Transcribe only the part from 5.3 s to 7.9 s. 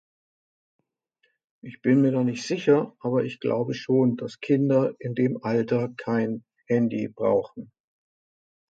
Alter kein Handy brauchen.